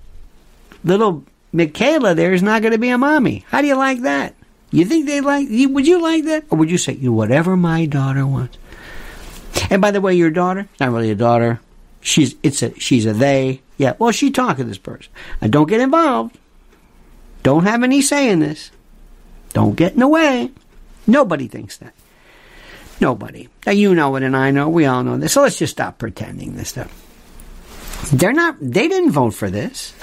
[0.83, 3.43] Little Michaela there is not going to be a mommy.
[3.49, 4.35] How do you like that?
[4.69, 5.47] You think they like?
[5.49, 8.57] Would you like that, or would you say you whatever my daughter wants?
[9.69, 11.59] And by the way, your daughter, not really a daughter.
[11.99, 13.61] She's it's a she's a they.
[13.77, 13.95] Yeah.
[13.97, 15.11] Well, she talking to this person.
[15.41, 16.37] And don't get involved.
[17.41, 18.71] Don't have any say in this.
[19.53, 20.51] Don't get in the way.
[21.07, 21.93] Nobody thinks that.
[23.01, 23.49] Nobody.
[23.65, 24.69] Now you know it, and I know.
[24.69, 25.33] We all know this.
[25.33, 26.93] So let's just stop pretending this stuff.
[28.13, 28.57] They're not.
[28.61, 29.93] They didn't vote for this.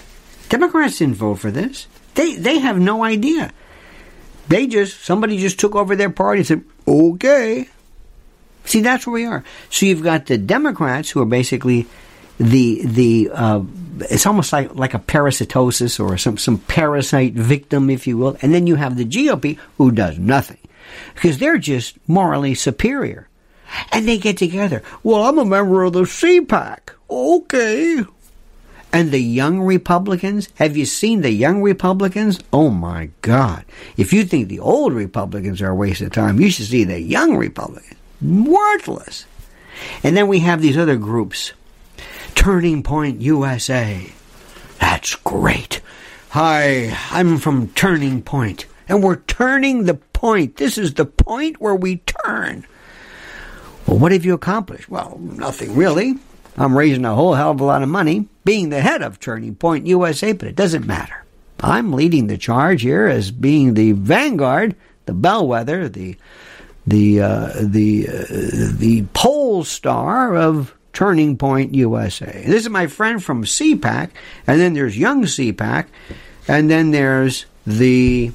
[0.48, 1.86] Democrats didn't vote for this.
[2.14, 3.52] They they have no idea.
[4.48, 7.68] They just somebody just took over their party and said, "Okay."
[8.64, 9.44] See, that's where we are.
[9.70, 11.86] So you've got the Democrats who are basically
[12.38, 13.62] the the uh,
[14.10, 18.52] it's almost like like a parasitosis or some some parasite victim, if you will, and
[18.52, 20.58] then you have the GOP who does nothing
[21.14, 23.28] because they're just morally superior,
[23.92, 24.82] and they get together.
[25.02, 26.90] Well, I'm a member of the CPAC.
[27.10, 28.04] Okay.
[28.92, 32.40] And the young Republicans, have you seen the young Republicans?
[32.52, 33.64] Oh my God.
[33.98, 36.98] If you think the old Republicans are a waste of time, you should see the
[36.98, 37.98] young Republicans.
[38.22, 39.26] Worthless.
[40.02, 41.52] And then we have these other groups
[42.34, 44.10] Turning Point USA.
[44.78, 45.80] That's great.
[46.30, 50.56] Hi, I'm from Turning Point, and we're turning the point.
[50.56, 52.66] This is the point where we turn.
[53.86, 54.88] Well, what have you accomplished?
[54.88, 56.14] Well, nothing really.
[56.56, 59.54] I'm raising a whole hell of a lot of money, being the head of Turning
[59.54, 61.24] Point USA, but it doesn't matter.
[61.60, 64.74] I'm leading the charge here as being the vanguard,
[65.06, 66.16] the bellwether, the
[66.86, 68.24] the uh, the uh,
[68.76, 72.42] the pole star of Turning Point USA.
[72.46, 74.10] This is my friend from CPAC,
[74.46, 75.86] and then there's Young CPAC,
[76.48, 78.32] and then there's the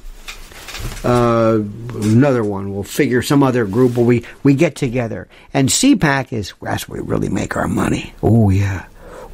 [1.04, 1.60] uh,
[1.94, 2.72] another one.
[2.72, 5.28] We'll figure some other group we, we get together.
[5.52, 8.14] And CPAC is that's where we really make our money.
[8.22, 8.86] Oh yeah.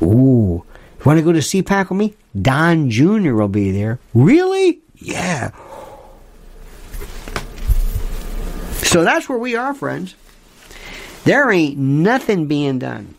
[0.03, 0.65] Ooh.
[0.99, 2.15] You want to go to CPAC with me?
[2.41, 3.35] Don Jr.
[3.35, 3.99] will be there.
[4.15, 4.81] Really?
[4.97, 5.51] Yeah.
[8.83, 10.15] So that's where we are, friends.
[11.25, 13.15] There ain't nothing being done.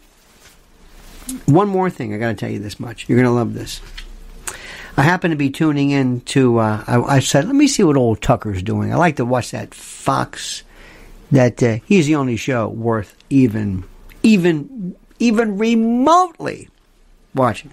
[1.45, 3.07] One more thing, I got to tell you this much.
[3.07, 3.79] You're going to love this.
[4.97, 6.59] I happened to be tuning in to.
[6.59, 9.51] Uh, I, I, said, "Let me see what old Tucker's doing." I like to watch
[9.51, 10.63] that Fox.
[11.31, 13.85] That uh, he's the only show worth even,
[14.21, 16.67] even, even remotely
[17.33, 17.71] watching.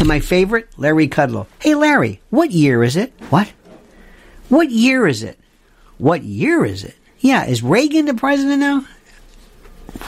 [0.00, 1.46] And my favorite, Larry Kudlow.
[1.60, 3.12] Hey, Larry, what year is it?
[3.30, 3.52] What?
[4.48, 5.38] What year is it?
[5.98, 6.96] What year is it?
[7.20, 8.84] Yeah, is Reagan the president now?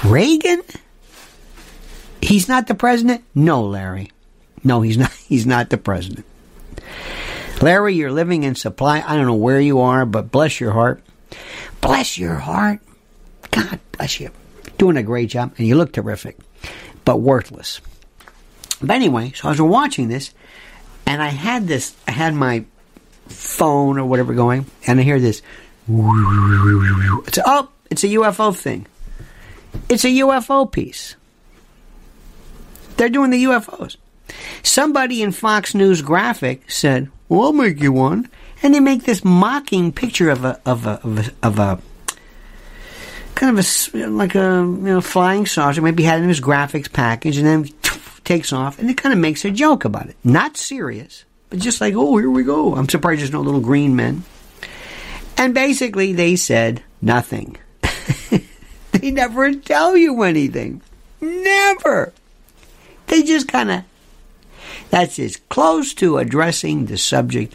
[0.05, 0.63] Reagan?
[2.21, 3.23] He's not the president?
[3.35, 4.11] No, Larry.
[4.67, 5.13] No, he's not.
[5.13, 6.27] He's not the president.
[7.63, 9.03] Larry, you're living in supply.
[9.07, 11.03] I don't know where you are, but bless your heart.
[11.81, 12.81] Bless your heart.
[13.51, 14.31] God bless you.
[14.77, 16.37] Doing a great job, and you look terrific,
[17.05, 17.81] but worthless.
[18.83, 20.35] But anyway, so I was watching this,
[21.07, 21.95] and I had this.
[22.07, 22.65] I had my
[23.29, 25.41] phone or whatever going, and I hear this.
[25.89, 28.87] It's oh, it's a UFO thing.
[29.89, 31.17] It's a UFO piece.
[32.97, 33.97] They're doing the UFOs.
[34.63, 38.29] Somebody in Fox News graphic said, "Well, I'll make you one,"
[38.63, 41.79] and they make this mocking picture of a of a of a, of a
[43.35, 43.65] kind of
[43.95, 45.83] a like a you know flying saucer.
[45.83, 47.69] Maybe had in his graphics package, and then
[48.25, 50.17] takes off, and it kind of makes a joke about it.
[50.25, 53.95] Not serious, but just like, "Oh, here we go." I'm surprised there's no little green
[53.95, 54.25] men.
[55.39, 57.59] And basically, they said nothing.
[58.93, 60.81] they never tell you anything.
[61.21, 62.13] Never.
[63.07, 63.85] They just kind of
[64.91, 67.55] that's as close to addressing the subject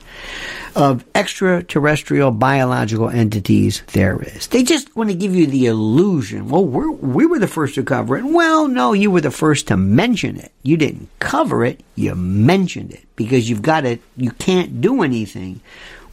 [0.76, 4.48] of extraterrestrial biological entities there is.
[4.48, 6.50] They just want to give you the illusion.
[6.50, 8.24] Well, we're, we were the first to cover it.
[8.24, 10.52] Well, no, you were the first to mention it.
[10.64, 14.02] You didn't cover it, you mentioned it because you've got it.
[14.16, 15.62] You can't do anything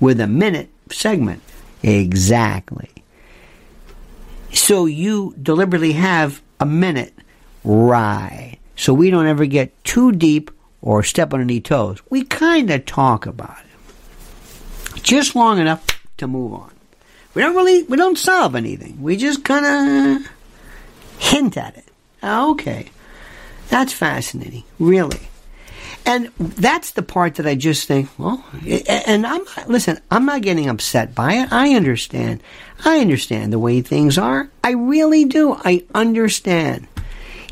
[0.01, 1.43] with a minute segment.
[1.83, 2.91] Exactly.
[4.53, 7.15] So you deliberately have a minute.
[7.65, 8.59] Right.
[8.77, 10.51] So we don't ever get too deep
[10.81, 12.01] or step on any toes.
[12.09, 15.03] We kind of talk about it.
[15.03, 15.85] Just long enough
[16.19, 16.71] to move on.
[17.35, 19.03] We don't really, we don't solve anything.
[19.03, 20.31] We just kind of
[21.19, 21.85] hint at it.
[22.23, 22.91] Ah, okay.
[23.69, 24.65] That's fascinating.
[24.79, 25.29] Really.
[26.07, 28.43] And that's the part that I just think, well,
[28.89, 31.53] and I'm, listen, I'm not getting upset by it.
[31.53, 32.43] I understand.
[32.85, 34.49] I understand the way things are.
[34.65, 35.53] I really do.
[35.53, 36.89] I understand.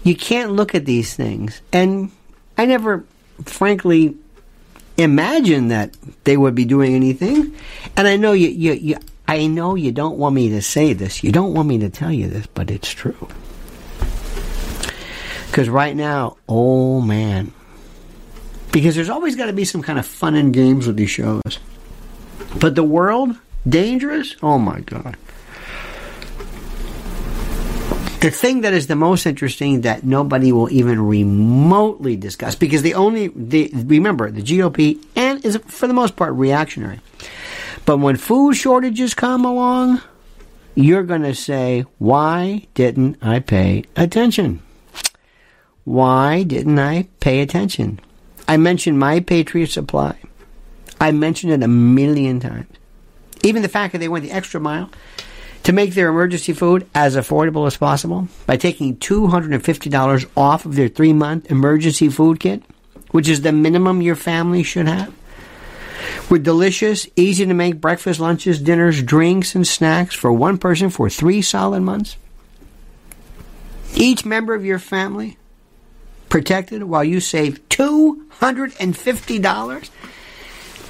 [0.03, 1.61] You can't look at these things.
[1.70, 2.11] And
[2.57, 3.05] I never
[3.45, 4.16] frankly
[4.97, 7.55] imagine that they would be doing anything.
[7.97, 8.97] And I know you, you, you,
[9.28, 11.22] I know you don't want me to say this.
[11.22, 13.28] You don't want me to tell you this, but it's true.
[15.47, 17.53] Because right now, oh man,
[18.72, 21.59] because there's always got to be some kind of fun and games with these shows.
[22.61, 23.37] But the world,
[23.68, 24.37] dangerous?
[24.43, 25.16] Oh my God.
[28.27, 32.95] The thing that is the most interesting that nobody will even remotely discuss, because the
[32.95, 36.99] only, the, remember, the GOP and is for the most part reactionary.
[37.85, 40.03] But when food shortages come along,
[40.74, 44.61] you're going to say, why didn't I pay attention?
[45.85, 48.01] Why didn't I pay attention?
[48.49, 50.18] I mentioned My Patriot Supply.
[51.01, 52.77] I mentioned it a million times.
[53.45, 54.91] Even the fact that they went the extra mile
[55.67, 60.87] to make their emergency food as affordable as possible by taking $250 off of their
[60.87, 62.62] three month emergency food kit,
[63.11, 65.12] which is the minimum your family should have.
[66.31, 71.11] With delicious, easy to make breakfast, lunches, dinners, drinks, and snacks for one person for
[71.11, 72.17] three solid months.
[73.97, 75.37] Each member of your family
[76.29, 79.91] protected while you save $250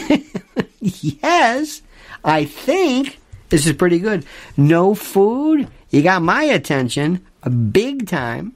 [0.81, 1.83] yes,
[2.25, 3.19] I think
[3.51, 4.25] this is pretty good.
[4.57, 8.55] No food, you got my attention big time.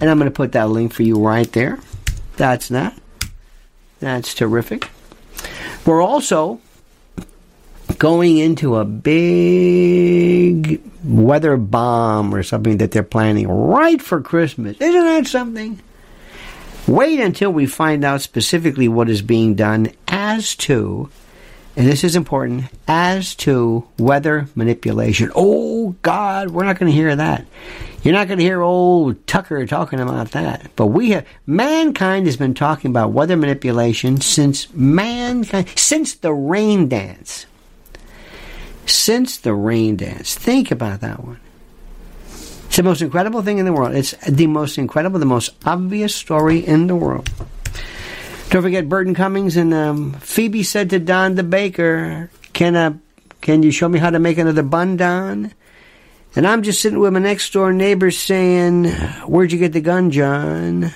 [0.00, 1.78] And I'm going to put that link for you right there.
[2.36, 2.98] That's that.
[3.98, 4.88] That's terrific.
[5.84, 6.60] We're also
[7.98, 14.78] going into a big weather bomb or something that they're planning right for Christmas.
[14.80, 15.80] Isn't that something?
[16.86, 21.10] Wait until we find out specifically what is being done as to,
[21.76, 25.30] and this is important, as to weather manipulation.
[25.34, 27.44] Oh, God, we're not going to hear that.
[28.02, 30.70] You're not going to hear old Tucker talking about that.
[30.74, 36.88] But we have, mankind has been talking about weather manipulation since mankind, since the rain
[36.88, 37.46] dance.
[38.86, 40.34] Since the rain dance.
[40.34, 41.40] Think about that one.
[42.66, 43.94] It's the most incredible thing in the world.
[43.94, 47.28] It's the most incredible, the most obvious story in the world.
[48.48, 52.94] Don't forget Burton Cummings and um, Phoebe said to Don the baker, "Can uh,
[53.40, 55.52] can you show me how to make another bun, Don?"
[56.36, 58.84] And I'm just sitting with my next door neighbor saying,
[59.26, 60.92] "Where'd you get the gun, John?"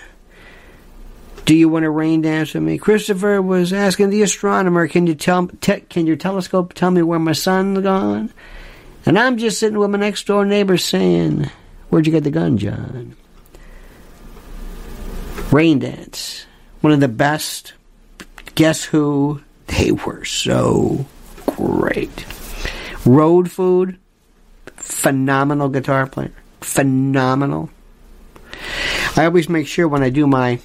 [1.44, 2.78] Do you want to rain dance with me?
[2.78, 5.48] Christopher was asking the astronomer, "Can you tell?
[5.60, 8.30] Te- can your telescope tell me where my sun's gone?"
[9.06, 11.50] And I'm just sitting with my next door neighbor saying,
[11.90, 13.16] Where'd you get the gun, John?
[15.52, 16.46] Rain Dance.
[16.80, 17.74] One of the best.
[18.54, 19.42] Guess who?
[19.66, 21.06] They were so
[21.46, 22.26] great.
[23.04, 23.98] Road Food.
[24.76, 26.32] Phenomenal guitar player.
[26.60, 27.70] Phenomenal.
[29.16, 30.58] I always make sure when I do my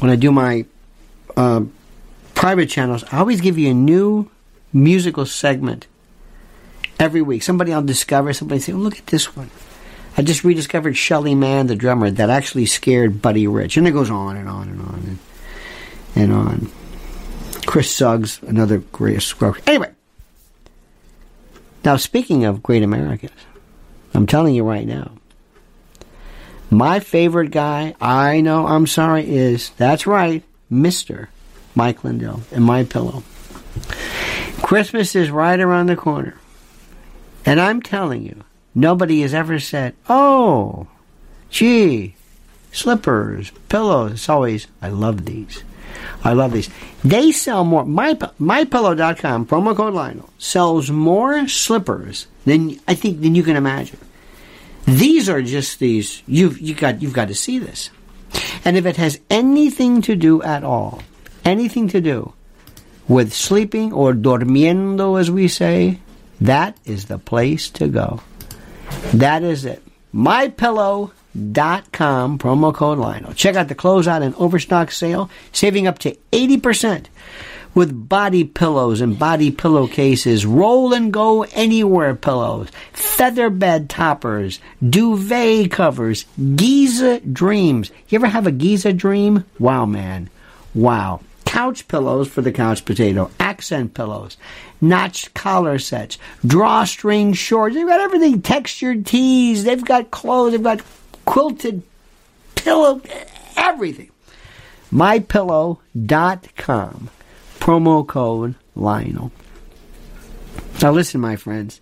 [0.00, 0.64] when I do my
[1.36, 1.62] uh,
[2.34, 4.30] private channels, I always give you a new
[4.72, 5.86] musical segment
[6.98, 7.42] every week.
[7.42, 8.32] Somebody I'll discover.
[8.32, 9.50] Somebody say, oh, "Look at this one."
[10.16, 13.78] I just rediscovered Shelly Manne, the drummer, that actually scared Buddy Rich.
[13.78, 15.18] And it goes on and on and on and,
[16.14, 16.70] and on.
[17.64, 19.56] Chris Suggs, another great squirrel.
[19.66, 19.90] Anyway,
[21.84, 23.32] now speaking of great Americans,
[24.14, 25.12] I'm telling you right now,
[26.70, 31.28] my favorite guy, I know, I'm sorry, is, that's right, Mr.
[31.74, 33.22] Mike Lindell and My Pillow.
[34.62, 36.36] Christmas is right around the corner.
[37.44, 40.86] And I'm telling you, Nobody has ever said, "Oh,
[41.50, 42.14] gee,
[42.72, 45.62] slippers, pillows." It's always, "I love these."
[46.24, 46.70] I love these.
[47.04, 47.84] They sell more.
[47.84, 53.98] My mypillow.com promo code Lionel sells more slippers than I think than you can imagine.
[54.86, 56.22] These are just these.
[56.26, 57.90] You've you got you've got to see this.
[58.64, 61.02] And if it has anything to do at all,
[61.44, 62.32] anything to do
[63.08, 65.98] with sleeping or dormiendo, as we say,
[66.40, 68.20] that is the place to go.
[69.12, 69.82] That is it.
[70.14, 73.34] MyPillow.com, promo code Lionel.
[73.34, 77.06] Check out the closeout and overstock sale, saving up to 80%
[77.74, 85.70] with body pillows and body pillowcases, roll and go anywhere pillows, feather bed toppers, duvet
[85.70, 86.26] covers,
[86.56, 87.90] Giza dreams.
[88.08, 89.44] You ever have a Giza dream?
[89.58, 90.28] Wow, man.
[90.74, 91.20] Wow.
[91.44, 94.38] couch pillows for the couch potato, accent pillows,
[94.80, 96.16] notched collar sets,
[96.46, 97.74] drawstring shorts.
[97.74, 99.64] They've got everything, textured tees.
[99.64, 100.52] They've got clothes.
[100.52, 100.80] They've got
[101.24, 101.82] quilted
[102.54, 103.00] pillow,
[103.56, 104.10] everything.
[104.92, 105.78] MyPillow.com.
[107.58, 109.32] Promo code Lionel.
[110.82, 111.80] Now listen, my friends.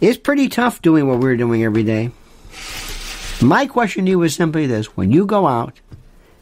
[0.00, 2.10] It's pretty tough doing what we're doing every day.
[3.42, 4.96] My question to you is simply this.
[4.96, 5.78] When you go out,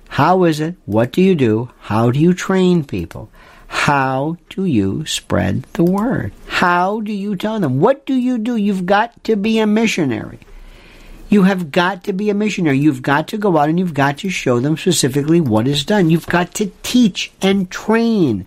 [0.09, 0.77] how is it?
[0.87, 1.71] What do you do?
[1.81, 3.29] How do you train people?
[3.67, 6.33] How do you spread the word?
[6.47, 7.81] How do you tell them?
[7.81, 8.57] What do you do?
[8.57, 10.39] You've got to be a missionary.
[11.35, 12.79] You have got to be a missionary.
[12.79, 16.09] You've got to go out and you've got to show them specifically what is done.
[16.09, 18.47] You've got to teach and train.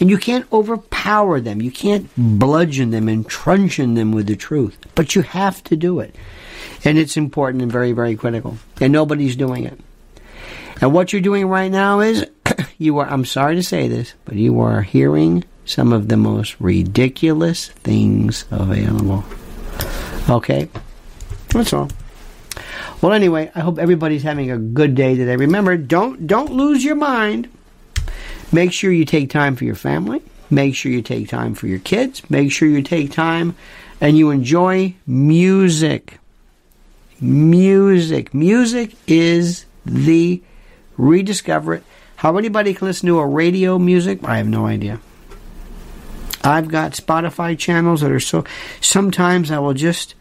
[0.00, 1.62] And you can't overpower them.
[1.62, 4.76] You can't bludgeon them and truncheon them with the truth.
[4.96, 6.16] But you have to do it.
[6.84, 8.58] And it's important and very, very critical.
[8.80, 9.78] And nobody's doing it.
[10.80, 12.26] And what you're doing right now is
[12.78, 16.60] you are, I'm sorry to say this, but you are hearing some of the most
[16.60, 19.22] ridiculous things available.
[20.28, 20.68] Okay?
[21.50, 21.88] That's all.
[23.00, 25.36] Well, anyway, I hope everybody's having a good day today.
[25.36, 27.48] Remember, don't don't lose your mind.
[28.50, 30.22] Make sure you take time for your family.
[30.50, 32.28] Make sure you take time for your kids.
[32.30, 33.54] Make sure you take time
[34.00, 36.18] and you enjoy music.
[37.20, 38.32] Music.
[38.32, 40.42] Music is the
[40.96, 41.84] rediscover it.
[42.16, 44.24] How anybody can listen to a radio music?
[44.24, 45.00] I have no idea.
[46.42, 48.44] I've got Spotify channels that are so.
[48.80, 50.14] Sometimes I will just.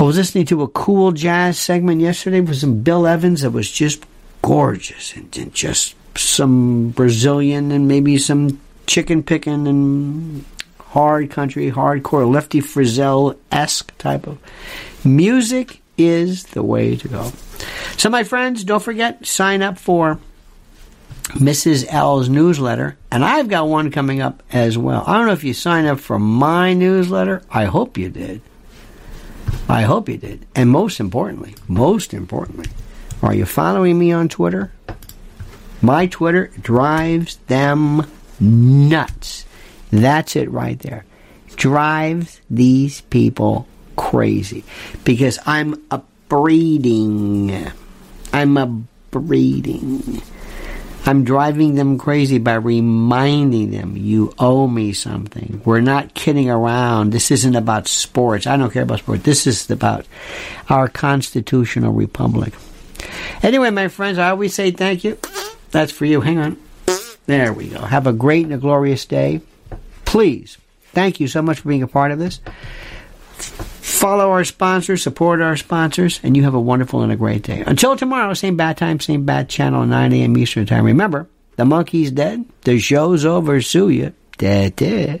[0.00, 3.70] I was listening to a cool jazz segment yesterday with some Bill Evans that was
[3.70, 4.02] just
[4.40, 10.46] gorgeous and, and just some Brazilian and maybe some chicken picking and
[10.78, 14.38] hard country, hardcore, Lefty Frizzell esque type of
[15.04, 17.30] music is the way to go.
[17.98, 20.18] So, my friends, don't forget sign up for
[21.34, 21.84] Mrs.
[21.90, 25.04] L's newsletter, and I've got one coming up as well.
[25.06, 27.42] I don't know if you signed up for my newsletter.
[27.50, 28.40] I hope you did.
[29.68, 30.46] I hope you did.
[30.54, 32.66] And most importantly, most importantly,
[33.22, 34.72] are you following me on Twitter?
[35.82, 38.06] My Twitter drives them
[38.38, 39.44] nuts.
[39.90, 41.04] That's it right there.
[41.56, 44.64] Drives these people crazy
[45.04, 47.70] because I'm a breeding.
[48.32, 48.66] I'm a
[49.10, 50.22] breeding.
[51.06, 55.62] I'm driving them crazy by reminding them you owe me something.
[55.64, 57.12] We're not kidding around.
[57.12, 58.46] This isn't about sports.
[58.46, 59.22] I don't care about sports.
[59.22, 60.06] This is about
[60.68, 62.52] our constitutional republic.
[63.42, 65.18] Anyway, my friends, I always say thank you.
[65.70, 66.20] That's for you.
[66.20, 66.56] Hang on.
[67.26, 67.80] There we go.
[67.80, 69.40] Have a great and a glorious day.
[70.04, 70.58] Please,
[70.92, 72.40] thank you so much for being a part of this.
[73.42, 77.62] Follow our sponsors, support our sponsors, and you have a wonderful and a great day.
[77.66, 80.36] Until tomorrow, same bad time, same bad channel, 9 a.m.
[80.38, 80.84] Eastern Time.
[80.84, 84.14] Remember, the monkey's dead, the show's over, sue you.
[84.38, 85.20] Dead, dead.